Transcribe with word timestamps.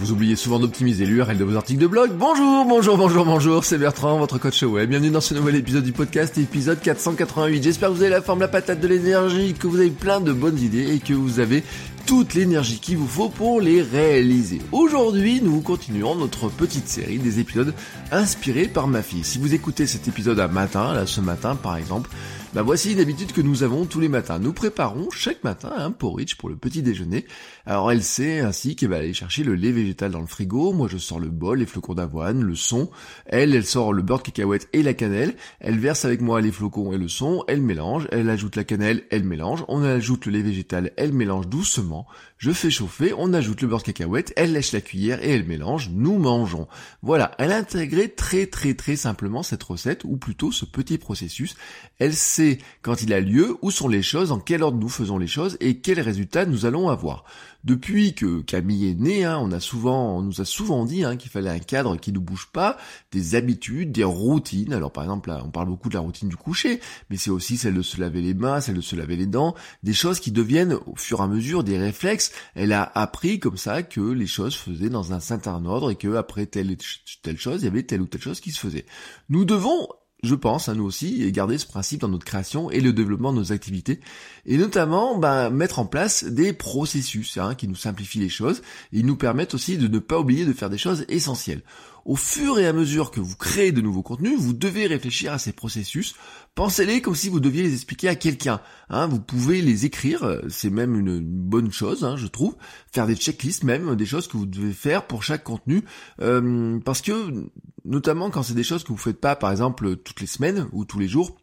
Vous 0.00 0.12
oubliez 0.12 0.34
souvent 0.34 0.58
d'optimiser 0.58 1.04
l'URL 1.04 1.36
de 1.36 1.44
vos 1.44 1.56
articles 1.56 1.78
de 1.78 1.86
blog. 1.86 2.12
Bonjour, 2.16 2.64
bonjour, 2.64 2.96
bonjour, 2.96 3.26
bonjour, 3.26 3.64
c'est 3.66 3.76
Bertrand, 3.76 4.16
votre 4.16 4.38
coach 4.38 4.62
web. 4.62 4.88
Bienvenue 4.88 5.10
dans 5.10 5.20
ce 5.20 5.34
nouvel 5.34 5.56
épisode 5.56 5.84
du 5.84 5.92
podcast, 5.92 6.38
épisode 6.38 6.80
488. 6.80 7.62
J'espère 7.62 7.90
que 7.90 7.94
vous 7.96 8.00
avez 8.00 8.10
la 8.10 8.22
forme, 8.22 8.40
la 8.40 8.48
patate, 8.48 8.80
de 8.80 8.88
l'énergie, 8.88 9.52
que 9.52 9.66
vous 9.66 9.78
avez 9.78 9.90
plein 9.90 10.22
de 10.22 10.32
bonnes 10.32 10.58
idées 10.58 10.94
et 10.94 11.00
que 11.00 11.12
vous 11.12 11.38
avez 11.38 11.62
toute 12.06 12.32
l'énergie 12.32 12.80
qu'il 12.80 12.96
vous 12.96 13.06
faut 13.06 13.28
pour 13.28 13.60
les 13.60 13.82
réaliser. 13.82 14.60
Aujourd'hui, 14.72 15.42
nous 15.42 15.60
continuons 15.60 16.14
notre 16.14 16.48
petite 16.48 16.88
série 16.88 17.18
des 17.18 17.38
épisodes 17.38 17.74
inspirés 18.10 18.68
par 18.68 18.88
ma 18.88 19.02
fille. 19.02 19.22
Si 19.22 19.38
vous 19.38 19.54
écoutez 19.54 19.86
cet 19.86 20.08
épisode 20.08 20.40
un 20.40 20.48
matin, 20.48 20.94
là 20.94 21.06
ce 21.06 21.20
matin 21.20 21.56
par 21.56 21.76
exemple, 21.76 22.08
bah 22.52 22.62
voici 22.62 22.94
une 22.94 22.98
habitude 22.98 23.30
que 23.30 23.40
nous 23.40 23.62
avons 23.62 23.84
tous 23.84 24.00
les 24.00 24.08
matins. 24.08 24.40
Nous 24.40 24.52
préparons 24.52 25.08
chaque 25.10 25.44
matin 25.44 25.72
un 25.76 25.92
porridge 25.92 26.34
pour 26.34 26.48
le 26.48 26.56
petit 26.56 26.82
déjeuner. 26.82 27.26
Alors 27.64 27.92
elle 27.92 28.02
sait 28.02 28.40
ainsi 28.40 28.74
qu'elle 28.74 28.88
va 28.88 28.96
aller 28.96 29.14
chercher 29.14 29.44
le 29.44 29.54
lait 29.54 29.70
végétal 29.90 30.12
dans 30.12 30.20
le 30.20 30.26
frigo. 30.26 30.72
Moi 30.72 30.86
je 30.88 30.98
sors 30.98 31.18
le 31.18 31.28
bol, 31.28 31.58
les 31.58 31.66
flocons 31.66 31.94
d'avoine, 31.94 32.42
le 32.42 32.54
son. 32.54 32.90
Elle, 33.26 33.54
elle 33.54 33.64
sort 33.64 33.92
le 33.92 34.02
beurre 34.02 34.18
de 34.18 34.22
cacahuète 34.22 34.68
et 34.72 34.84
la 34.84 34.94
cannelle. 34.94 35.34
Elle 35.58 35.78
verse 35.78 36.04
avec 36.04 36.20
moi 36.20 36.40
les 36.40 36.52
flocons 36.52 36.92
et 36.92 36.98
le 36.98 37.08
son. 37.08 37.42
Elle 37.48 37.60
mélange. 37.60 38.06
Elle 38.12 38.30
ajoute 38.30 38.54
la 38.54 38.62
cannelle. 38.62 39.02
Elle 39.10 39.24
mélange. 39.24 39.64
On 39.66 39.82
ajoute 39.82 40.26
le 40.26 40.32
lait 40.32 40.42
végétal. 40.42 40.92
Elle 40.96 41.12
mélange 41.12 41.48
doucement. 41.48 42.06
Je 42.40 42.52
fais 42.52 42.70
chauffer. 42.70 43.12
On 43.18 43.34
ajoute 43.34 43.60
le 43.60 43.68
beurre 43.68 43.80
de 43.80 43.84
cacahuète. 43.84 44.32
Elle 44.34 44.54
lèche 44.54 44.72
la 44.72 44.80
cuillère 44.80 45.22
et 45.22 45.28
elle 45.28 45.44
mélange. 45.44 45.90
Nous 45.90 46.16
mangeons. 46.16 46.68
Voilà. 47.02 47.32
Elle 47.36 47.52
a 47.52 47.58
intégré 47.58 48.08
très 48.08 48.46
très 48.46 48.72
très 48.72 48.96
simplement 48.96 49.42
cette 49.42 49.62
recette 49.62 50.04
ou 50.04 50.16
plutôt 50.16 50.50
ce 50.50 50.64
petit 50.64 50.96
processus. 50.96 51.54
Elle 51.98 52.14
sait 52.14 52.56
quand 52.80 53.02
il 53.02 53.12
a 53.12 53.20
lieu, 53.20 53.58
où 53.60 53.70
sont 53.70 53.88
les 53.88 54.00
choses, 54.00 54.32
en 54.32 54.38
quel 54.38 54.62
ordre 54.62 54.78
nous 54.78 54.88
faisons 54.88 55.18
les 55.18 55.26
choses 55.26 55.58
et 55.60 55.80
quels 55.80 56.00
résultats 56.00 56.46
nous 56.46 56.64
allons 56.64 56.88
avoir. 56.88 57.26
Depuis 57.62 58.14
que 58.14 58.40
Camille 58.40 58.88
est 58.88 58.94
née, 58.94 59.24
hein, 59.26 59.38
on 59.38 59.52
a 59.52 59.60
souvent, 59.60 60.22
nous 60.22 60.40
a 60.40 60.46
souvent 60.46 60.86
dit 60.86 61.04
hein, 61.04 61.16
qu'il 61.16 61.30
fallait 61.30 61.50
un 61.50 61.58
cadre 61.58 61.98
qui 61.98 62.10
ne 62.10 62.18
bouge 62.18 62.48
pas, 62.50 62.78
des 63.12 63.34
habitudes, 63.34 63.92
des 63.92 64.02
routines. 64.04 64.72
Alors 64.72 64.90
par 64.90 65.04
exemple, 65.04 65.28
là, 65.28 65.42
on 65.44 65.50
parle 65.50 65.68
beaucoup 65.68 65.90
de 65.90 65.94
la 65.94 66.00
routine 66.00 66.30
du 66.30 66.36
coucher, 66.36 66.80
mais 67.10 67.18
c'est 67.18 67.28
aussi 67.28 67.58
celle 67.58 67.74
de 67.74 67.82
se 67.82 68.00
laver 68.00 68.22
les 68.22 68.32
mains, 68.32 68.62
celle 68.62 68.76
de 68.76 68.80
se 68.80 68.96
laver 68.96 69.16
les 69.16 69.26
dents, 69.26 69.54
des 69.82 69.92
choses 69.92 70.20
qui 70.20 70.32
deviennent 70.32 70.78
au 70.86 70.96
fur 70.96 71.20
et 71.20 71.24
à 71.24 71.26
mesure 71.26 71.62
des 71.62 71.76
réflexes. 71.76 72.29
Elle 72.54 72.72
a 72.72 72.90
appris 72.94 73.40
comme 73.40 73.56
ça 73.56 73.82
que 73.82 74.00
les 74.00 74.26
choses 74.26 74.56
faisaient 74.56 74.90
dans 74.90 75.12
un 75.12 75.20
certain 75.20 75.64
ordre 75.64 75.90
et 75.90 75.96
que 75.96 76.14
après 76.14 76.46
telle 76.46 76.76
telle 77.22 77.38
chose, 77.38 77.62
il 77.62 77.64
y 77.66 77.68
avait 77.68 77.82
telle 77.82 78.02
ou 78.02 78.06
telle 78.06 78.22
chose 78.22 78.40
qui 78.40 78.52
se 78.52 78.60
faisait. 78.60 78.86
Nous 79.28 79.44
devons 79.44 79.88
je 80.22 80.34
pense, 80.34 80.68
à 80.68 80.74
nous 80.74 80.84
aussi, 80.84 81.30
garder 81.32 81.58
ce 81.58 81.66
principe 81.66 82.00
dans 82.00 82.08
notre 82.08 82.24
création 82.24 82.70
et 82.70 82.80
le 82.80 82.92
développement 82.92 83.32
de 83.32 83.38
nos 83.38 83.52
activités, 83.52 84.00
et 84.46 84.56
notamment 84.56 85.18
bah, 85.18 85.50
mettre 85.50 85.78
en 85.78 85.86
place 85.86 86.24
des 86.24 86.52
processus 86.52 87.38
hein, 87.38 87.54
qui 87.54 87.68
nous 87.68 87.76
simplifient 87.76 88.20
les 88.20 88.28
choses, 88.28 88.62
et 88.92 89.02
nous 89.02 89.16
permettent 89.16 89.54
aussi 89.54 89.78
de 89.78 89.88
ne 89.88 89.98
pas 89.98 90.18
oublier 90.18 90.44
de 90.44 90.52
faire 90.52 90.70
des 90.70 90.78
choses 90.78 91.04
essentielles 91.08 91.62
au 92.04 92.16
fur 92.16 92.58
et 92.58 92.66
à 92.66 92.72
mesure 92.72 93.10
que 93.10 93.20
vous 93.20 93.36
créez 93.36 93.72
de 93.72 93.80
nouveaux 93.80 94.02
contenus, 94.02 94.38
vous 94.38 94.52
devez 94.52 94.86
réfléchir 94.86 95.32
à 95.32 95.38
ces 95.38 95.52
processus. 95.52 96.14
Pensez-les 96.54 97.00
comme 97.00 97.14
si 97.14 97.28
vous 97.28 97.40
deviez 97.40 97.62
les 97.62 97.74
expliquer 97.74 98.08
à 98.08 98.14
quelqu'un. 98.16 98.60
Hein. 98.88 99.06
vous 99.06 99.20
pouvez 99.20 99.62
les 99.62 99.86
écrire, 99.86 100.40
c'est 100.48 100.70
même 100.70 100.98
une 100.98 101.20
bonne 101.20 101.70
chose, 101.70 102.04
hein, 102.04 102.16
je 102.16 102.26
trouve. 102.26 102.56
Faire 102.92 103.06
des 103.06 103.14
checklists 103.14 103.64
même, 103.64 103.94
des 103.94 104.06
choses 104.06 104.26
que 104.26 104.36
vous 104.36 104.46
devez 104.46 104.72
faire 104.72 105.06
pour 105.06 105.22
chaque 105.22 105.44
contenu. 105.44 105.84
Euh, 106.20 106.78
parce 106.84 107.02
que, 107.02 107.46
notamment 107.84 108.30
quand 108.30 108.42
c'est 108.42 108.54
des 108.54 108.64
choses 108.64 108.84
que 108.84 108.92
vous 108.92 108.98
faites 108.98 109.20
pas, 109.20 109.36
par 109.36 109.50
exemple, 109.50 109.96
toutes 109.96 110.20
les 110.20 110.26
semaines 110.26 110.68
ou 110.72 110.84
tous 110.84 110.98
les 110.98 111.08
jours, 111.08 111.36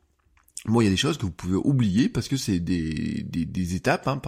Bon, 0.65 0.81
il 0.81 0.85
y 0.85 0.87
a 0.87 0.91
des 0.91 0.97
choses 0.97 1.17
que 1.17 1.25
vous 1.25 1.31
pouvez 1.31 1.55
oublier 1.55 2.09
parce 2.09 2.27
que 2.27 2.35
c'est 2.35 2.59
des, 2.59 3.23
des, 3.23 3.75
étapes 3.75 4.07
hein, 4.07 4.19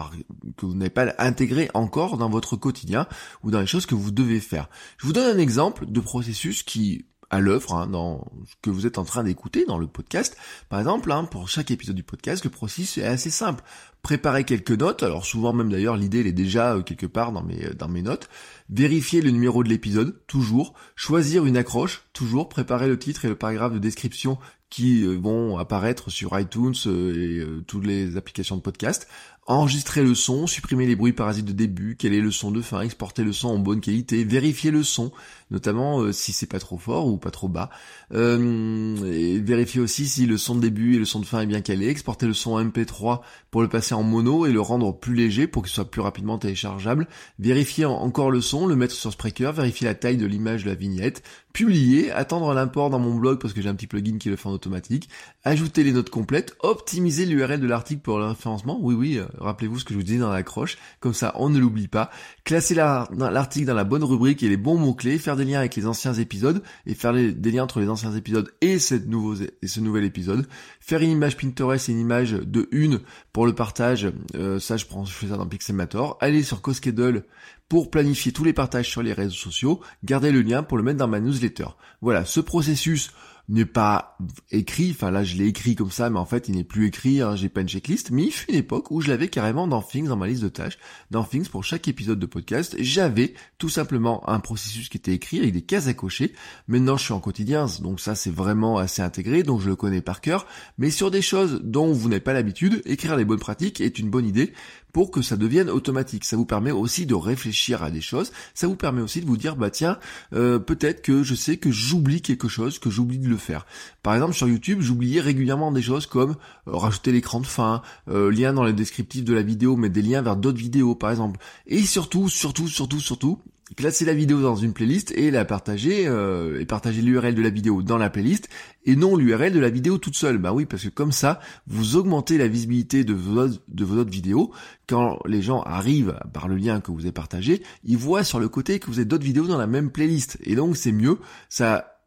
que 0.56 0.66
vous 0.66 0.76
n'avez 0.76 0.90
pas 0.90 1.14
intégrées 1.18 1.70
encore 1.74 2.18
dans 2.18 2.30
votre 2.30 2.56
quotidien 2.56 3.08
ou 3.44 3.52
dans 3.52 3.60
les 3.60 3.68
choses 3.68 3.86
que 3.86 3.96
vous 3.96 4.12
devez 4.12 4.40
faire. 4.40 4.70
Je 5.00 5.08
vous 5.08 5.12
donne 5.12 5.36
un 5.36 5.40
exemple 5.40 5.86
de 5.86 6.00
processus 6.00 6.64
qui 6.64 7.08
à 7.30 7.40
l'œuvre 7.40 7.74
hein, 7.74 7.88
dans 7.88 8.26
ce 8.46 8.54
que 8.62 8.70
vous 8.70 8.86
êtes 8.86 8.98
en 8.98 9.06
train 9.06 9.24
d'écouter 9.24 9.66
dans 9.66 9.78
le 9.78 9.88
podcast. 9.88 10.36
Par 10.70 10.80
exemple, 10.80 11.12
hein, 11.12 11.26
pour 11.26 11.50
chaque 11.50 11.72
épisode 11.72 11.96
du 11.96 12.04
podcast, 12.04 12.44
le 12.44 12.50
processus 12.50 12.98
est 12.98 13.06
assez 13.06 13.30
simple. 13.30 13.64
Préparer 14.02 14.46
quelques 14.46 14.72
notes, 14.72 15.04
alors 15.04 15.26
souvent 15.26 15.52
même 15.52 15.70
d'ailleurs 15.70 15.98
l'idée 15.98 16.22
elle 16.22 16.28
est 16.28 16.32
déjà 16.32 16.76
euh, 16.76 16.82
quelque 16.82 17.06
part 17.06 17.32
dans 17.34 17.44
mes, 17.44 17.70
dans 17.78 17.90
mes 17.90 18.02
notes. 18.02 18.30
Vérifier 18.70 19.22
le 19.22 19.32
numéro 19.32 19.64
de 19.64 19.70
l'épisode, 19.70 20.20
toujours. 20.26 20.74
Choisir 20.96 21.46
une 21.46 21.58
accroche, 21.58 22.04
toujours. 22.14 22.48
Préparer 22.48 22.88
le 22.88 22.98
titre 22.98 23.26
et 23.26 23.28
le 23.28 23.36
paragraphe 23.36 23.74
de 23.74 23.80
description 23.80 24.38
qui 24.70 25.04
euh, 25.04 25.16
vont 25.16 25.58
apparaître 25.58 26.10
sur 26.10 26.38
iTunes 26.40 26.76
euh, 26.86 27.60
et 27.60 27.64
toutes 27.66 27.86
les 27.86 28.18
applications 28.18 28.56
de 28.56 28.62
podcast. 28.62 29.08
Enregistrer 29.50 30.04
le 30.04 30.14
son, 30.14 30.46
supprimer 30.46 30.86
les 30.86 30.96
bruits 30.96 31.12
parasites 31.12 31.48
de 31.48 31.54
début, 31.54 31.96
quel 31.98 32.14
est 32.14 32.22
le 32.22 32.30
son 32.30 32.52
de 32.52 32.62
fin, 32.62 32.82
exporter 32.82 33.24
le 33.24 33.34
son 33.34 33.48
en 33.48 33.58
bonne 33.58 33.82
qualité, 33.82 34.24
vérifier 34.24 34.70
le 34.70 34.84
son, 34.84 35.12
notamment 35.50 36.02
euh, 36.02 36.12
si 36.12 36.34
c'est 36.34 36.46
pas 36.46 36.60
trop 36.60 36.78
fort 36.78 37.08
ou 37.08 37.18
pas 37.18 37.32
trop 37.32 37.48
bas, 37.48 37.72
euh, 38.14 39.40
vérifier 39.44 39.82
aussi 39.82 40.08
si 40.08 40.28
le 40.28 40.38
son 40.38 40.54
de 40.54 40.62
début 40.62 40.94
et 40.94 41.00
le 41.00 41.06
son 41.06 41.20
de 41.20 41.26
fin 41.26 41.42
est 41.42 41.48
bien 41.48 41.62
calé, 41.62 41.88
exporter 41.88 42.28
le 42.28 42.36
son 42.36 42.52
en 42.52 42.64
MP3 42.64 43.22
pour 43.50 43.64
le 43.64 43.70
passer 43.70 43.96
en 43.96 44.04
mono 44.04 44.46
et 44.46 44.52
le 44.52 44.62
rendre 44.62 44.96
plus 44.96 45.16
léger 45.16 45.48
pour 45.48 45.64
qu'il 45.64 45.72
soit 45.72 45.90
plus 45.90 46.02
rapidement 46.02 46.38
téléchargeable, 46.38 47.08
vérifier 47.40 47.86
encore 47.86 48.30
le 48.30 48.42
son, 48.42 48.68
le 48.68 48.76
mettre 48.76 48.94
sur 48.94 49.12
Spreaker, 49.12 49.52
vérifier 49.52 49.88
la 49.88 49.96
taille 49.96 50.18
de 50.18 50.28
l'image 50.28 50.64
de 50.64 50.70
la 50.70 50.76
vignette, 50.76 51.24
publier, 51.54 52.12
attendre 52.12 52.54
l'import 52.54 52.92
dans 52.92 53.00
mon 53.00 53.16
blog 53.16 53.40
parce 53.42 53.56
que 53.56 53.64
j'ai 53.64 53.70
un 53.70 53.74
petit 53.74 53.88
plugin 53.88 54.20
qui 54.20 54.30
le 54.30 54.36
fait 54.36 54.48
en 54.48 54.52
automatique, 54.60 55.10
ajouter 55.44 55.84
les 55.84 55.94
notes 55.94 56.10
complètes, 56.10 56.56
optimiser 56.60 57.26
l'URL 57.26 57.60
de 57.60 57.68
l'article 57.68 58.02
pour 58.02 58.20
le 58.20 58.26
référencement, 58.26 58.78
oui 58.82 58.94
oui, 58.94 59.18
euh, 59.18 59.26
rappelez-vous 59.38 59.80
ce 59.80 59.86
que 59.86 59.94
je 59.94 60.00
vous 60.00 60.04
disais 60.04 60.20
dans 60.20 60.32
l'accroche, 60.32 60.78
comme 61.00 61.14
ça 61.14 61.34
on 61.36 61.50
ne 61.50 61.60
l'oublie 61.60 61.88
pas, 61.88 62.12
classer 62.44 62.76
l'article 62.76 63.66
dans 63.66 63.74
la 63.74 63.84
bonne 63.86 64.04
rubrique 64.04 64.44
et 64.44 64.50
les 64.50 64.58
bons 64.58 64.78
mots-clés, 64.78 65.18
faire 65.18 65.38
des 65.38 65.46
liens 65.46 65.60
avec 65.60 65.76
les 65.76 65.88
anciens 65.88 66.14
épisodes 66.14 66.62
et 66.86 66.94
faire 66.94 67.14
des 67.14 67.52
liens 67.52 67.64
entre 67.64 67.80
les 67.80 67.90
anciens 67.90 68.14
épisodes 68.14 68.52
et, 68.62 68.80
ce 68.80 69.80
nouvel 69.80 70.04
épisode, 70.04 70.48
faire 70.80 71.02
une 71.02 71.12
image 71.12 71.38
Pinterest 71.38 71.88
et 71.88 71.94
une 71.94 72.00
image 72.00 72.32
de 72.34 72.68
une 72.72 73.00
pour 73.32 73.46
le 73.46 73.56
partage, 73.56 74.12
euh, 74.36 74.60
ça 74.60 74.76
je 74.78 74.86
prends, 74.86 75.06
je 75.06 75.14
fais 75.14 75.28
ça 75.28 75.38
dans 75.38 75.48
Pixelmator, 75.48 76.18
aller 76.20 76.44
sur 76.44 76.62
CoSchedule 76.62 77.24
pour 77.70 77.92
planifier 77.92 78.32
tous 78.32 78.44
les 78.44 78.52
partages 78.52 78.90
sur 78.90 79.04
les 79.04 79.14
réseaux 79.14 79.36
sociaux, 79.36 79.80
garder 80.04 80.32
le 80.32 80.42
lien 80.42 80.64
pour 80.64 80.78
le 80.78 80.84
mettre 80.84 80.98
dans 80.98 81.08
ma 81.08 81.20
newsletter. 81.20 81.68
Voilà, 82.02 82.26
ce 82.26 82.40
processus 82.40 83.12
n'est 83.50 83.66
pas 83.66 84.18
écrit, 84.52 84.92
enfin 84.92 85.12
là 85.12 85.24
je 85.24 85.36
l'ai 85.36 85.48
écrit 85.48 85.76
comme 85.76 85.92
ça, 85.92 86.10
mais 86.10 86.20
en 86.20 86.26
fait 86.26 86.48
il 86.48 86.56
n'est 86.56 86.64
plus 86.64 86.88
écrit, 86.88 87.22
hein, 87.22 87.36
j'ai 87.36 87.50
pas 87.50 87.62
une 87.62 87.68
checklist, 87.68 88.12
mais 88.12 88.26
il 88.26 88.32
fut 88.32 88.50
une 88.50 88.58
époque 88.58 88.92
où 88.92 89.02
je 89.02 89.10
l'avais 89.10 89.28
carrément 89.28 89.68
dans 89.68 89.82
Things, 89.82 90.08
dans 90.08 90.16
ma 90.16 90.28
liste 90.28 90.44
de 90.44 90.50
tâches, 90.50 90.78
dans 91.10 91.24
Things 91.24 91.50
pour 91.50 91.64
chaque 91.64 91.88
épisode 91.88 92.20
de 92.20 92.26
podcast, 92.26 92.76
j'avais 92.80 93.34
tout 93.58 93.70
simplement 93.70 94.28
un 94.30 94.40
processus 94.40 94.88
qui 94.88 94.98
était 94.98 95.14
écrit 95.14 95.40
avec 95.40 95.52
des 95.54 95.64
cases 95.64 95.88
à 95.88 95.94
cocher, 95.94 96.34
maintenant 96.68 96.96
je 96.96 97.04
suis 97.04 97.14
en 97.14 97.20
quotidien, 97.20 97.66
donc 97.82 98.00
ça 98.00 98.14
c'est 98.16 98.34
vraiment 98.34 98.78
assez 98.78 99.02
intégré, 99.02 99.44
donc 99.44 99.62
je 99.62 99.70
le 99.70 99.76
connais 99.76 100.02
par 100.02 100.22
cœur, 100.22 100.46
mais 100.78 100.92
sur 100.92 101.10
des 101.10 101.22
choses 101.24 101.62
dont 101.64 101.92
vous 101.92 102.08
n'avez 102.08 102.22
pas 102.22 102.34
l'habitude, 102.34 102.82
écrire 102.86 103.18
les 103.18 103.26
bonnes 103.26 103.40
pratiques 103.40 103.82
est 103.82 103.98
une 103.98 104.10
bonne 104.10 104.28
idée, 104.28 104.54
pour 104.94 105.12
que 105.12 105.22
ça 105.22 105.38
devienne 105.38 105.70
automatique. 105.70 106.26
Ça 106.26 106.38
vous 106.38 106.46
permet 106.46 106.72
aussi 106.72 107.06
de 107.06 107.16
réfléchir 107.16 107.84
à 107.84 107.92
des 107.92 108.02
choses. 108.02 108.32
Ça 108.54 108.68
vous 108.68 108.76
permet 108.76 109.02
aussi 109.02 109.22
de 109.22 109.26
vous 109.26 109.38
dire, 109.38 109.56
bah 109.56 109.70
tiens, 109.70 109.98
euh, 110.34 110.60
peut-être 110.60 111.02
que 111.02 111.24
je 111.24 111.36
sais 111.36 111.58
que 111.58 111.72
j'oublie 111.72 112.22
quelque 112.22 112.48
chose, 112.48 112.80
que 112.80 112.90
j'oublie 112.90 113.20
de 113.20 113.30
le 113.30 113.38
faire. 113.38 113.66
Par 114.04 114.14
exemple, 114.14 114.34
sur 114.34 114.48
YouTube, 114.48 114.80
j'oubliais 114.82 115.22
régulièrement 115.22 115.72
des 115.72 115.82
choses 115.82 116.06
comme 116.06 116.36
euh, 116.68 116.76
rajouter 116.76 117.12
l'écran 117.12 117.40
de 117.40 117.48
fin, 117.48 117.82
euh, 118.10 118.32
lien 118.32 118.54
dans 118.54 118.64
le 118.64 118.74
descriptif 118.74 119.24
de 119.24 119.34
la 119.34 119.42
vidéo, 119.42 119.76
mettre 119.76 119.94
des 119.94 120.02
liens 120.02 120.22
vers 120.22 120.36
d'autres 120.36 120.58
vidéos, 120.58 120.96
par 120.96 121.12
exemple. 121.12 121.40
Et 121.68 121.82
surtout, 121.84 122.30
surtout, 122.30 122.68
surtout, 122.68 123.00
surtout, 123.00 123.40
placer 123.76 124.06
la 124.06 124.14
vidéo 124.14 124.42
dans 124.42 124.56
une 124.56 124.74
playlist 124.74 125.12
et 125.12 125.32
la 125.32 125.46
partager 125.46 126.08
euh, 126.08 126.60
et 126.60 126.66
partager 126.66 127.02
l'URL 127.02 127.36
de 127.36 127.42
la 127.42 127.50
vidéo 127.50 127.82
dans 127.82 127.98
la 127.98 128.10
playlist 128.10 128.50
et 128.86 128.96
non 128.96 129.16
l'URL 129.16 129.54
de 129.54 129.60
la 129.60 129.70
vidéo 129.70 129.98
toute 129.98 130.16
seule. 130.16 130.38
Bah 130.38 130.54
oui, 130.54 130.66
parce 130.66 130.84
que 130.84 130.90
comme 130.90 131.12
ça, 131.12 131.40
vous 131.68 131.96
augmentez 131.96 132.38
la 132.38 132.48
visibilité 132.48 133.04
de 133.04 133.14
vos, 133.14 133.48
de 133.48 133.86
vos 133.86 133.98
autres 133.98 134.12
vidéos. 134.12 134.52
Quand 134.88 135.20
les 135.26 135.42
gens 135.42 135.62
arrivent 135.62 136.20
par 136.34 136.48
le 136.48 136.56
lien 136.56 136.82
que 136.82 136.92
vous 136.92 137.02
avez 137.02 137.12
partagé, 137.12 137.62
ils 137.84 137.98
voient 137.98 138.24
sur 138.24 138.40
le 138.40 138.50
côté 138.50 138.80
que 138.80 138.88
vous 138.88 139.00
avez 139.00 139.06
d'autres 139.06 139.24
vidéos 139.24 139.48
dans 139.48 139.58
la 139.58 139.68
même 139.68 139.92
playlist. 139.92 140.38
Et 140.44 140.56
donc 140.56 140.78
c'est 140.78 140.92
mieux, 140.92 141.20
ça 141.50 141.99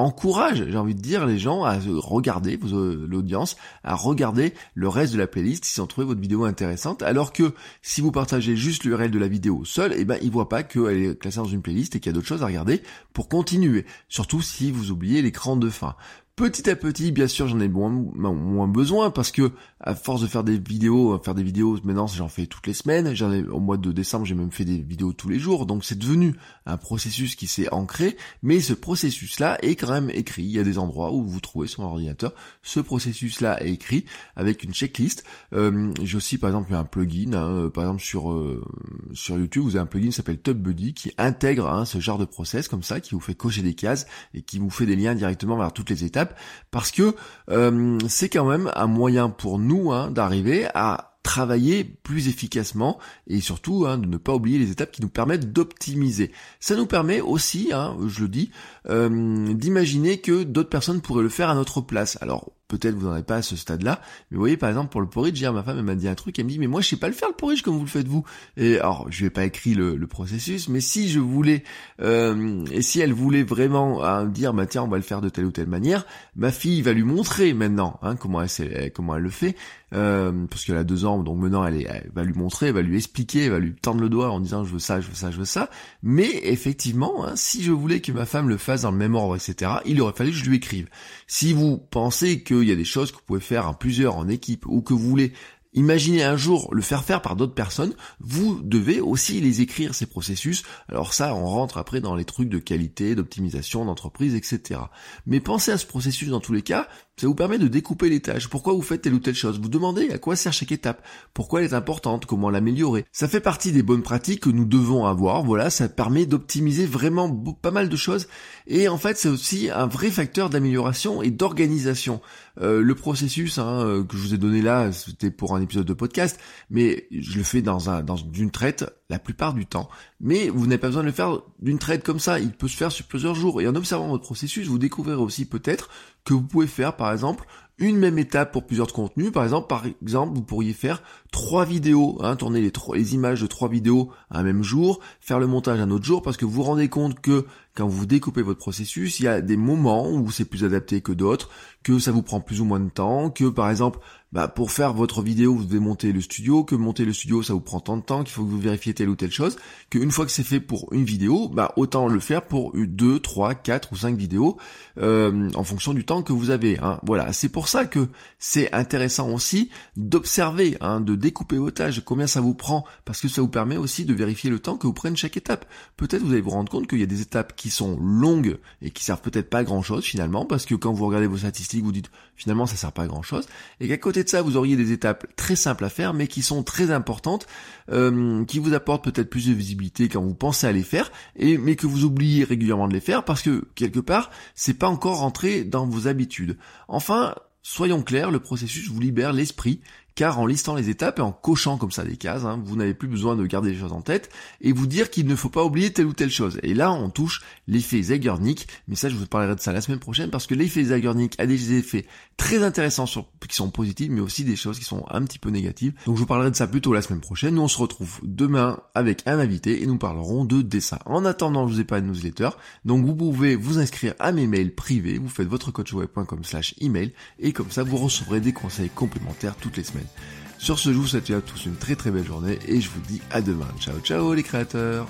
encourage, 0.00 0.64
j'ai 0.68 0.76
envie 0.76 0.94
de 0.94 1.00
dire, 1.00 1.26
les 1.26 1.38
gens 1.38 1.64
à 1.64 1.78
regarder, 1.98 2.58
euh, 2.72 3.06
l'audience, 3.08 3.56
à 3.84 3.94
regarder 3.94 4.54
le 4.74 4.88
reste 4.88 5.12
de 5.12 5.18
la 5.18 5.26
playlist 5.26 5.64
s'ils 5.64 5.82
ont 5.82 5.86
trouvé 5.86 6.06
votre 6.06 6.20
vidéo 6.20 6.44
intéressante, 6.44 7.02
alors 7.02 7.32
que 7.32 7.54
si 7.82 8.00
vous 8.00 8.12
partagez 8.12 8.56
juste 8.56 8.84
l'URL 8.84 9.10
de 9.10 9.18
la 9.18 9.28
vidéo 9.28 9.64
seule, 9.64 9.94
eh 9.96 10.04
ben, 10.04 10.18
ils 10.22 10.30
voient 10.30 10.48
pas 10.48 10.62
qu'elle 10.62 11.02
est 11.02 11.18
classée 11.18 11.38
dans 11.38 11.44
une 11.44 11.62
playlist 11.62 11.94
et 11.96 12.00
qu'il 12.00 12.10
y 12.10 12.12
a 12.12 12.14
d'autres 12.14 12.26
choses 12.26 12.42
à 12.42 12.46
regarder 12.46 12.82
pour 13.12 13.28
continuer. 13.28 13.86
Surtout 14.08 14.42
si 14.42 14.70
vous 14.70 14.90
oubliez 14.90 15.22
l'écran 15.22 15.56
de 15.56 15.70
fin. 15.70 15.94
Petit 16.40 16.70
à 16.70 16.74
petit, 16.74 17.12
bien 17.12 17.28
sûr, 17.28 17.48
j'en 17.48 17.60
ai 17.60 17.68
moins, 17.68 18.66
besoin 18.66 19.10
parce 19.10 19.30
que 19.30 19.52
à 19.78 19.94
force 19.94 20.22
de 20.22 20.26
faire 20.26 20.42
des 20.42 20.58
vidéos, 20.58 21.20
faire 21.22 21.34
des 21.34 21.42
vidéos, 21.42 21.78
maintenant 21.84 22.06
j'en 22.06 22.28
fais 22.28 22.46
toutes 22.46 22.66
les 22.66 22.72
semaines. 22.72 23.14
J'en 23.14 23.30
ai 23.30 23.42
au 23.42 23.60
mois 23.60 23.76
de 23.76 23.92
décembre, 23.92 24.24
j'ai 24.24 24.34
même 24.34 24.50
fait 24.50 24.64
des 24.64 24.78
vidéos 24.78 25.12
tous 25.12 25.28
les 25.28 25.38
jours. 25.38 25.66
Donc 25.66 25.84
c'est 25.84 25.98
devenu 25.98 26.34
un 26.64 26.78
processus 26.78 27.34
qui 27.34 27.46
s'est 27.46 27.70
ancré. 27.74 28.16
Mais 28.42 28.60
ce 28.60 28.72
processus-là 28.72 29.58
est 29.62 29.76
quand 29.76 29.90
même 29.90 30.08
écrit. 30.08 30.44
Il 30.44 30.50
y 30.50 30.58
a 30.58 30.62
des 30.62 30.78
endroits 30.78 31.12
où 31.12 31.22
vous 31.22 31.40
trouvez 31.40 31.66
sur 31.66 31.82
l'ordinateur. 31.82 32.32
Ce 32.62 32.80
processus-là 32.80 33.62
est 33.62 33.72
écrit 33.72 34.06
avec 34.34 34.64
une 34.64 34.72
checklist. 34.72 35.24
Euh, 35.52 35.92
j'ai 36.02 36.16
aussi 36.16 36.38
par 36.38 36.48
exemple 36.48 36.74
un 36.74 36.84
plugin. 36.84 37.34
Hein, 37.34 37.68
par 37.68 37.84
exemple 37.84 38.02
sur 38.02 38.32
euh, 38.32 38.64
sur 39.12 39.36
YouTube, 39.36 39.64
vous 39.64 39.76
avez 39.76 39.82
un 39.82 39.86
plugin 39.86 40.06
qui 40.08 40.12
s'appelle 40.12 40.40
TubBuddy 40.40 40.94
qui 40.94 41.12
intègre 41.18 41.68
hein, 41.68 41.84
ce 41.84 42.00
genre 42.00 42.16
de 42.16 42.24
process 42.24 42.66
comme 42.66 42.82
ça, 42.82 43.00
qui 43.00 43.14
vous 43.14 43.20
fait 43.20 43.34
cocher 43.34 43.60
des 43.60 43.74
cases 43.74 44.06
et 44.32 44.40
qui 44.40 44.58
vous 44.58 44.70
fait 44.70 44.86
des 44.86 44.96
liens 44.96 45.14
directement 45.14 45.58
vers 45.58 45.74
toutes 45.74 45.90
les 45.90 46.04
étapes 46.04 46.29
parce 46.70 46.90
que 46.90 47.14
euh, 47.50 47.98
c'est 48.08 48.28
quand 48.28 48.44
même 48.44 48.70
un 48.74 48.86
moyen 48.86 49.28
pour 49.28 49.58
nous 49.58 49.92
hein, 49.92 50.10
d'arriver 50.10 50.68
à 50.74 51.10
travailler 51.22 51.84
plus 51.84 52.28
efficacement 52.28 52.98
et 53.26 53.40
surtout 53.40 53.84
hein, 53.86 53.98
de 53.98 54.06
ne 54.06 54.16
pas 54.16 54.34
oublier 54.34 54.58
les 54.58 54.70
étapes 54.70 54.90
qui 54.90 55.02
nous 55.02 55.08
permettent 55.08 55.52
d'optimiser. 55.52 56.32
Ça 56.60 56.76
nous 56.76 56.86
permet 56.86 57.20
aussi, 57.20 57.70
hein, 57.72 57.96
je 58.06 58.22
le 58.22 58.28
dis, 58.28 58.50
euh, 58.88 59.52
d'imaginer 59.52 60.18
que 60.20 60.42
d'autres 60.42 60.70
personnes 60.70 61.00
pourraient 61.00 61.22
le 61.22 61.28
faire 61.28 61.50
à 61.50 61.54
notre 61.54 61.82
place. 61.82 62.16
Alors 62.20 62.52
peut-être 62.70 62.94
vous 62.94 63.06
n'en 63.06 63.12
avez 63.12 63.22
pas 63.22 63.36
à 63.36 63.42
ce 63.42 63.56
stade-là, 63.56 64.00
mais 64.30 64.36
vous 64.36 64.40
voyez 64.40 64.56
par 64.56 64.68
exemple 64.68 64.90
pour 64.90 65.00
le 65.00 65.08
porridge, 65.08 65.38
hier 65.38 65.52
ma 65.52 65.62
femme 65.62 65.78
elle 65.78 65.84
m'a 65.84 65.94
dit 65.94 66.08
un 66.08 66.14
truc, 66.14 66.38
elle 66.38 66.46
me 66.46 66.50
dit 66.50 66.58
mais 66.58 66.68
moi 66.68 66.80
je 66.80 66.88
sais 66.88 66.96
pas 66.96 67.08
le 67.08 67.12
faire 67.12 67.28
le 67.28 67.34
porridge 67.34 67.62
comme 67.62 67.74
vous 67.74 67.84
le 67.84 67.86
faites 67.86 68.08
vous. 68.08 68.24
Et 68.56 68.78
alors 68.78 69.06
je 69.10 69.24
vais 69.24 69.30
pas 69.30 69.44
écrit 69.44 69.74
le, 69.74 69.98
processus, 70.06 70.68
mais 70.68 70.80
si 70.80 71.08
je 71.08 71.20
voulais 71.20 71.62
euh, 72.00 72.64
et 72.72 72.82
si 72.82 73.00
elle 73.00 73.12
voulait 73.12 73.44
vraiment 73.44 74.24
dire 74.26 74.54
bah 74.54 74.66
tiens 74.66 74.82
on 74.82 74.88
va 74.88 74.96
le 74.96 75.02
faire 75.02 75.20
de 75.20 75.28
telle 75.28 75.44
ou 75.44 75.52
telle 75.52 75.68
manière, 75.68 76.06
ma 76.36 76.50
fille 76.50 76.82
va 76.82 76.92
lui 76.92 77.04
montrer 77.04 77.52
maintenant 77.54 77.98
hein, 78.02 78.16
comment 78.16 78.42
elle 78.42 78.92
comment 78.92 79.16
elle 79.16 79.22
le 79.22 79.30
fait, 79.30 79.56
euh, 79.94 80.46
parce 80.48 80.64
qu'elle 80.64 80.76
a 80.76 80.84
deux 80.84 81.04
ans 81.04 81.22
donc 81.22 81.38
maintenant 81.38 81.64
elle, 81.64 81.86
elle, 81.88 82.10
va 82.14 82.22
lui 82.22 82.34
montrer, 82.34 82.66
elle 82.68 82.74
va 82.74 82.82
lui 82.82 82.96
expliquer, 82.96 83.44
elle 83.44 83.50
va 83.50 83.58
lui 83.58 83.74
tendre 83.74 84.00
le 84.00 84.08
doigt 84.08 84.30
en 84.30 84.40
disant 84.40 84.64
je 84.64 84.72
veux 84.72 84.78
ça, 84.78 85.00
je 85.00 85.08
veux 85.08 85.14
ça, 85.14 85.30
je 85.30 85.38
veux 85.38 85.44
ça. 85.44 85.70
Mais 86.02 86.30
effectivement, 86.44 87.26
hein, 87.26 87.32
si 87.36 87.62
je 87.62 87.72
voulais 87.72 88.00
que 88.00 88.12
ma 88.12 88.26
femme 88.26 88.48
le 88.48 88.56
fasse 88.56 88.82
dans 88.82 88.90
le 88.90 88.96
même 88.96 89.14
ordre, 89.14 89.36
etc., 89.36 89.72
il 89.86 90.00
aurait 90.00 90.12
fallu 90.12 90.30
que 90.30 90.36
je 90.36 90.48
lui 90.48 90.56
écrive. 90.56 90.88
Si 91.26 91.52
vous 91.52 91.78
pensez 91.78 92.42
qu'il 92.42 92.64
y 92.64 92.72
a 92.72 92.76
des 92.76 92.84
choses 92.84 93.10
que 93.10 93.16
vous 93.16 93.24
pouvez 93.26 93.40
faire 93.40 93.68
en 93.68 93.74
plusieurs, 93.74 94.16
en 94.16 94.28
équipe, 94.28 94.66
ou 94.66 94.82
que 94.82 94.94
vous 94.94 95.08
voulez 95.08 95.32
Imaginez 95.72 96.24
un 96.24 96.36
jour 96.36 96.74
le 96.74 96.82
faire 96.82 97.04
faire 97.04 97.22
par 97.22 97.36
d'autres 97.36 97.54
personnes, 97.54 97.94
vous 98.18 98.60
devez 98.62 99.00
aussi 99.00 99.40
les 99.40 99.60
écrire 99.60 99.94
ces 99.94 100.06
processus. 100.06 100.64
Alors 100.88 101.14
ça, 101.14 101.34
on 101.34 101.46
rentre 101.46 101.78
après 101.78 102.00
dans 102.00 102.16
les 102.16 102.24
trucs 102.24 102.48
de 102.48 102.58
qualité, 102.58 103.14
d'optimisation 103.14 103.84
d'entreprise, 103.84 104.34
etc. 104.34 104.80
Mais 105.26 105.38
pensez 105.38 105.70
à 105.70 105.78
ce 105.78 105.86
processus 105.86 106.28
dans 106.28 106.40
tous 106.40 106.52
les 106.52 106.62
cas, 106.62 106.88
ça 107.20 107.26
vous 107.26 107.34
permet 107.34 107.58
de 107.58 107.68
découper 107.68 108.08
les 108.08 108.20
tâches. 108.20 108.48
Pourquoi 108.48 108.72
vous 108.72 108.82
faites 108.82 109.02
telle 109.02 109.12
ou 109.14 109.18
telle 109.18 109.34
chose? 109.34 109.60
Vous 109.60 109.68
demandez 109.68 110.10
à 110.10 110.18
quoi 110.18 110.36
sert 110.36 110.54
chaque 110.54 110.72
étape, 110.72 111.06
pourquoi 111.34 111.60
elle 111.60 111.70
est 111.70 111.74
importante, 111.74 112.24
comment 112.24 112.48
l'améliorer? 112.48 113.04
Ça 113.12 113.28
fait 113.28 113.40
partie 113.40 113.72
des 113.72 113.82
bonnes 113.82 114.02
pratiques 114.02 114.40
que 114.40 114.50
nous 114.50 114.64
devons 114.64 115.04
avoir. 115.04 115.44
Voilà, 115.44 115.68
ça 115.68 115.88
permet 115.88 116.24
d'optimiser 116.24 116.86
vraiment 116.86 117.30
pas 117.60 117.70
mal 117.70 117.90
de 117.90 117.96
choses. 117.96 118.26
Et 118.66 118.88
en 118.88 118.96
fait, 118.98 119.18
c'est 119.18 119.28
aussi 119.28 119.70
un 119.70 119.86
vrai 119.86 120.10
facteur 120.10 120.48
d'amélioration 120.48 121.22
et 121.22 121.30
d'organisation. 121.30 122.22
Euh, 122.60 122.82
le 122.82 122.94
processus 122.94 123.58
hein, 123.58 123.80
euh, 123.84 124.04
que 124.04 124.16
je 124.16 124.22
vous 124.22 124.34
ai 124.34 124.38
donné 124.38 124.60
là, 124.60 124.92
c'était 124.92 125.30
pour 125.30 125.54
un 125.54 125.62
épisode 125.62 125.86
de 125.86 125.94
podcast, 125.94 126.38
mais 126.68 127.06
je 127.10 127.38
le 127.38 127.44
fais 127.44 127.62
dans 127.62 127.90
un 127.90 128.02
dans 128.02 128.16
une 128.16 128.50
traite 128.50 128.84
la 129.10 129.18
plupart 129.18 129.52
du 129.52 129.66
temps. 129.66 129.90
Mais 130.20 130.48
vous 130.48 130.66
n'avez 130.66 130.78
pas 130.78 130.86
besoin 130.86 131.02
de 131.02 131.08
le 131.08 131.12
faire 131.12 131.40
d'une 131.58 131.78
traite 131.78 132.04
comme 132.04 132.20
ça. 132.20 132.38
Il 132.38 132.52
peut 132.52 132.68
se 132.68 132.76
faire 132.76 132.92
sur 132.92 133.04
plusieurs 133.06 133.34
jours. 133.34 133.60
Et 133.60 133.68
en 133.68 133.74
observant 133.74 134.08
votre 134.08 134.22
processus, 134.22 134.68
vous 134.68 134.78
découvrirez 134.78 135.20
aussi 135.20 135.44
peut-être 135.44 135.90
que 136.24 136.32
vous 136.32 136.42
pouvez 136.42 136.68
faire, 136.68 136.96
par 136.96 137.12
exemple, 137.12 137.44
une 137.80 137.96
même 137.96 138.18
étape 138.18 138.52
pour 138.52 138.66
plusieurs 138.66 138.92
contenus. 138.92 139.32
Par 139.32 139.42
exemple, 139.42 139.66
par 139.66 139.84
exemple, 140.02 140.34
vous 140.34 140.42
pourriez 140.42 140.74
faire 140.74 141.02
trois 141.32 141.64
vidéos, 141.64 142.18
hein, 142.20 142.36
tourner 142.36 142.60
les, 142.60 142.72
les 142.94 143.14
images 143.14 143.40
de 143.40 143.46
trois 143.46 143.68
vidéos 143.68 144.10
un 144.30 144.42
même 144.42 144.62
jour, 144.62 145.00
faire 145.20 145.40
le 145.40 145.46
montage 145.46 145.80
un 145.80 145.90
autre 145.90 146.04
jour, 146.04 146.22
parce 146.22 146.36
que 146.36 146.44
vous 146.44 146.52
vous 146.52 146.62
rendez 146.62 146.88
compte 146.88 147.20
que 147.20 147.46
quand 147.74 147.88
vous 147.88 148.04
découpez 148.04 148.42
votre 148.42 148.58
processus, 148.58 149.18
il 149.18 149.24
y 149.24 149.28
a 149.28 149.40
des 149.40 149.56
moments 149.56 150.10
où 150.10 150.30
c'est 150.30 150.44
plus 150.44 150.64
adapté 150.64 151.00
que 151.00 151.12
d'autres, 151.12 151.48
que 151.82 151.98
ça 151.98 152.12
vous 152.12 152.22
prend 152.22 152.40
plus 152.40 152.60
ou 152.60 152.64
moins 152.64 152.80
de 152.80 152.90
temps, 152.90 153.30
que 153.30 153.46
par 153.46 153.70
exemple, 153.70 153.98
bah, 154.32 154.46
pour 154.46 154.70
faire 154.70 154.92
votre 154.92 155.22
vidéo, 155.22 155.54
vous 155.54 155.64
devez 155.64 155.80
monter 155.80 156.12
le 156.12 156.20
studio, 156.20 156.62
que 156.62 156.76
monter 156.76 157.04
le 157.04 157.12
studio, 157.12 157.42
ça 157.42 157.52
vous 157.52 157.60
prend 157.60 157.80
tant 157.80 157.96
de 157.96 158.02
temps, 158.02 158.22
qu'il 158.22 158.32
faut 158.32 158.44
que 158.44 158.50
vous 158.50 158.60
vérifiez 158.60 158.94
telle 158.94 159.08
ou 159.08 159.16
telle 159.16 159.32
chose, 159.32 159.56
qu'une 159.90 160.12
fois 160.12 160.24
que 160.24 160.30
c'est 160.30 160.44
fait 160.44 160.60
pour 160.60 160.92
une 160.92 161.04
vidéo, 161.04 161.48
bah, 161.48 161.72
autant 161.76 162.06
le 162.06 162.20
faire 162.20 162.42
pour 162.42 162.72
deux, 162.76 163.18
trois, 163.18 163.54
quatre 163.54 163.92
ou 163.92 163.96
cinq 163.96 164.16
vidéos, 164.16 164.56
euh, 164.98 165.50
en 165.54 165.64
fonction 165.64 165.94
du 165.94 166.04
temps 166.04 166.22
que 166.22 166.32
vous 166.32 166.50
avez. 166.50 166.78
Hein. 166.78 167.00
Voilà, 167.02 167.32
c'est 167.32 167.48
pour 167.48 167.66
ça 167.66 167.86
que 167.86 168.08
c'est 168.38 168.72
intéressant 168.72 169.30
aussi 169.30 169.70
d'observer, 169.96 170.76
hein, 170.80 171.00
de 171.00 171.16
découper 171.16 171.58
vos 171.58 171.72
tâches, 171.72 172.00
combien 172.04 172.28
ça 172.28 172.40
vous 172.40 172.54
prend, 172.54 172.84
parce 173.04 173.20
que 173.20 173.28
ça 173.28 173.40
vous 173.40 173.48
permet 173.48 173.76
aussi 173.76 174.04
de 174.04 174.14
vérifier 174.14 174.48
le 174.48 174.60
temps 174.60 174.76
que 174.76 174.86
vous 174.86 174.92
prenez 174.92 175.16
chaque 175.16 175.36
étape. 175.36 175.66
Peut-être 175.96 176.22
vous 176.22 176.32
allez 176.32 176.40
vous 176.40 176.50
rendre 176.50 176.70
compte 176.70 176.86
qu'il 176.86 177.00
y 177.00 177.02
a 177.02 177.06
des 177.06 177.20
étapes 177.20 177.56
qui 177.56 177.70
sont 177.70 177.98
longues 178.00 178.58
et 178.80 178.90
qui 178.92 179.02
servent 179.02 179.22
peut-être 179.22 179.50
pas 179.50 179.58
à 179.58 179.64
grand 179.64 179.82
chose 179.82 180.04
finalement, 180.04 180.44
parce 180.44 180.66
que 180.66 180.76
quand 180.76 180.92
vous 180.92 181.06
regardez 181.06 181.26
vos 181.26 181.38
statistiques, 181.38 181.82
vous 181.82 181.92
dites 181.92 182.10
finalement 182.36 182.66
ça 182.66 182.76
sert 182.76 182.92
pas 182.92 183.02
à 183.02 183.06
grand 183.08 183.22
chose, 183.22 183.46
et 183.80 183.88
qu'à 183.88 183.98
côté 183.98 184.19
de 184.24 184.28
ça, 184.28 184.42
vous 184.42 184.56
auriez 184.56 184.76
des 184.76 184.92
étapes 184.92 185.26
très 185.36 185.56
simples 185.56 185.84
à 185.84 185.88
faire, 185.88 186.14
mais 186.14 186.26
qui 186.26 186.42
sont 186.42 186.62
très 186.62 186.90
importantes, 186.90 187.46
euh, 187.90 188.44
qui 188.44 188.58
vous 188.58 188.74
apportent 188.74 189.04
peut-être 189.04 189.30
plus 189.30 189.48
de 189.48 189.52
visibilité 189.52 190.08
quand 190.08 190.22
vous 190.22 190.34
pensez 190.34 190.66
à 190.66 190.72
les 190.72 190.82
faire, 190.82 191.10
et 191.36 191.58
mais 191.58 191.76
que 191.76 191.86
vous 191.86 192.04
oubliez 192.04 192.44
régulièrement 192.44 192.88
de 192.88 192.94
les 192.94 193.00
faire 193.00 193.24
parce 193.24 193.42
que 193.42 193.64
quelque 193.74 194.00
part, 194.00 194.30
c'est 194.54 194.74
pas 194.74 194.88
encore 194.88 195.18
rentré 195.18 195.64
dans 195.64 195.86
vos 195.86 196.08
habitudes. 196.08 196.56
Enfin, 196.88 197.34
soyons 197.62 198.02
clairs, 198.02 198.30
le 198.30 198.40
processus 198.40 198.88
vous 198.88 199.00
libère 199.00 199.32
l'esprit 199.32 199.80
car 200.20 200.38
en 200.38 200.44
listant 200.44 200.74
les 200.74 200.90
étapes 200.90 201.18
et 201.18 201.22
en 201.22 201.32
cochant 201.32 201.78
comme 201.78 201.92
ça 201.92 202.04
des 202.04 202.18
cases, 202.18 202.44
hein, 202.44 202.60
vous 202.62 202.76
n'avez 202.76 202.92
plus 202.92 203.08
besoin 203.08 203.36
de 203.36 203.46
garder 203.46 203.70
les 203.70 203.78
choses 203.78 203.94
en 203.94 204.02
tête 204.02 204.28
et 204.60 204.70
vous 204.70 204.86
dire 204.86 205.08
qu'il 205.08 205.26
ne 205.26 205.34
faut 205.34 205.48
pas 205.48 205.64
oublier 205.64 205.94
telle 205.94 206.04
ou 206.04 206.12
telle 206.12 206.28
chose. 206.28 206.60
Et 206.62 206.74
là, 206.74 206.92
on 206.92 207.08
touche 207.08 207.40
l'effet 207.66 208.02
Zeigarnik, 208.02 208.68
mais 208.86 208.96
ça, 208.96 209.08
je 209.08 209.14
vous 209.14 209.24
parlerai 209.24 209.54
de 209.54 209.60
ça 209.60 209.72
la 209.72 209.80
semaine 209.80 209.98
prochaine 209.98 210.28
parce 210.28 210.46
que 210.46 210.54
l'effet 210.54 210.84
Zeigarnik 210.84 211.40
a 211.40 211.46
des 211.46 211.72
effets 211.72 212.04
très 212.36 212.62
intéressants 212.62 213.06
sur, 213.06 213.28
qui 213.48 213.56
sont 213.56 213.70
positifs, 213.70 214.10
mais 214.10 214.20
aussi 214.20 214.44
des 214.44 214.56
choses 214.56 214.78
qui 214.78 214.84
sont 214.84 215.06
un 215.08 215.22
petit 215.22 215.38
peu 215.38 215.48
négatives. 215.48 215.94
Donc, 216.04 216.16
je 216.16 216.20
vous 216.20 216.26
parlerai 216.26 216.50
de 216.50 216.56
ça 216.56 216.66
plutôt 216.66 216.92
la 216.92 217.00
semaine 217.00 217.22
prochaine. 217.22 217.54
Nous, 217.54 217.62
on 217.62 217.68
se 217.68 217.78
retrouve 217.78 218.20
demain 218.22 218.78
avec 218.94 219.22
un 219.24 219.38
invité 219.38 219.82
et 219.82 219.86
nous 219.86 219.96
parlerons 219.96 220.44
de 220.44 220.60
dessin. 220.60 220.98
En 221.06 221.24
attendant, 221.24 221.66
je 221.66 221.72
vous 221.72 221.80
ai 221.80 221.84
pas 221.84 222.02
de 222.02 222.06
newsletter, 222.06 222.50
donc 222.84 223.06
vous 223.06 223.14
pouvez 223.14 223.56
vous 223.56 223.78
inscrire 223.78 224.12
à 224.18 224.32
mes 224.32 224.46
mails 224.46 224.74
privés. 224.74 225.16
Vous 225.16 225.30
faites 225.30 225.48
votre 225.48 225.70
coachweb.com 225.70 226.44
slash 226.44 226.74
email 226.82 227.14
et 227.38 227.54
comme 227.54 227.70
ça, 227.70 227.84
vous 227.84 227.96
recevrez 227.96 228.40
des 228.40 228.52
conseils 228.52 228.90
complémentaires 228.90 229.56
toutes 229.56 229.78
les 229.78 229.84
semaines. 229.84 230.09
Sur 230.58 230.78
ce, 230.78 230.92
je 230.92 230.98
vous 230.98 231.06
souhaite 231.06 231.30
à 231.30 231.40
tous 231.40 231.64
une 231.66 231.76
très 231.76 231.96
très 231.96 232.10
belle 232.10 232.26
journée 232.26 232.58
et 232.66 232.80
je 232.80 232.90
vous 232.90 233.00
dis 233.00 233.22
à 233.30 233.40
demain. 233.40 233.68
Ciao 233.78 233.98
ciao 234.00 234.34
les 234.34 234.42
créateurs 234.42 235.06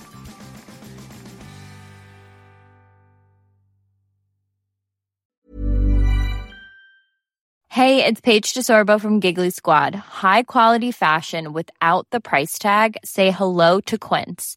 Hey, 7.73 8.05
it's 8.05 8.21
Paige 8.21 8.53
DeSorbo 8.53 9.01
from 9.01 9.21
Giggly 9.21 9.51
Squad. 9.51 9.95
High 9.95 10.43
quality 10.43 10.91
fashion 10.91 11.53
without 11.53 12.07
the 12.11 12.21
price 12.21 12.59
tag. 12.59 12.97
Say 13.05 13.31
hello 13.31 13.81
to 13.83 13.97
Quince. 13.97 14.57